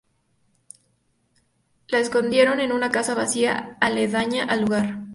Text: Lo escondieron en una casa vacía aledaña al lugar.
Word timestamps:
Lo 1.89 1.99
escondieron 1.99 2.59
en 2.59 2.71
una 2.71 2.89
casa 2.89 3.13
vacía 3.13 3.77
aledaña 3.79 4.45
al 4.45 4.61
lugar. 4.61 4.97